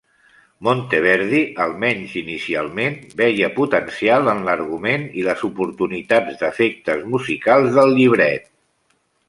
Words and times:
Monteverdi, 0.67 1.41
almenys 1.65 2.15
inicialment, 2.21 2.97
veia 3.21 3.51
potencial 3.59 4.31
en 4.35 4.43
l'argument 4.49 5.05
i 5.21 5.27
les 5.29 5.45
oportunitats 5.51 6.43
d'efectes 6.43 7.07
musicals 7.15 7.73
del 7.81 7.95
llibret. 8.01 8.53